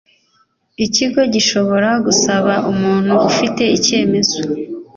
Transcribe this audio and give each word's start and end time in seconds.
Ikigo 0.85 1.21
gishobora 1.33 1.89
gusaba 2.05 2.53
umuntu 2.71 3.13
ufite 3.29 3.63
icyemezo 3.77 4.39